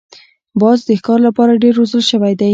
[0.61, 2.49] باز د ښکار لپاره ډېر روزل شوی دی